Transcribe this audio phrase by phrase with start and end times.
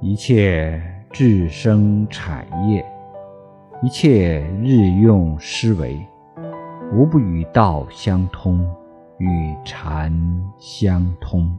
[0.00, 2.84] 一切智生产业，
[3.82, 5.98] 一切日用思维，
[6.92, 8.60] 无不与道相通，
[9.18, 10.12] 与禅
[10.56, 11.52] 相通。